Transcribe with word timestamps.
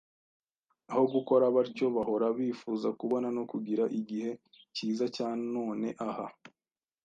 Aho 0.91 1.03
gukora 1.15 1.45
batyo, 1.55 1.85
bahora 1.95 2.27
bifuza 2.37 2.87
kubona 2.99 3.27
no 3.35 3.43
kugira 3.51 3.83
“Igihe 3.99 4.29
cyiza 4.75 5.05
cya 5.15 5.29
none 5.53 5.87
aha.” 6.09 6.27